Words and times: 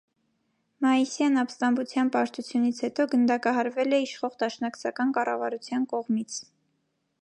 Մայիսյան 0.85 1.37
ապստամբության 1.41 2.09
պարտությունից 2.17 2.81
հետո 2.87 3.07
գնդակահարվել 3.13 3.97
է 3.99 4.03
իշխող 4.09 4.43
դաշնակցական 4.43 5.17
կառավարության 5.21 5.91
կողմից։ 5.95 6.45